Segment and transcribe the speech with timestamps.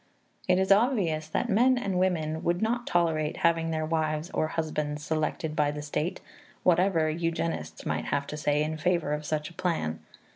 [0.47, 5.03] It is obvious that men and women would not tolerate having their wives or husbands
[5.03, 6.21] selected by the state,
[6.63, 9.99] whatever eugenists might have to say in favor of such a plan.